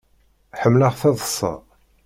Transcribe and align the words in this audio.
Ḥemmleɣ 0.61 0.93
taḍṣa. 1.01 1.53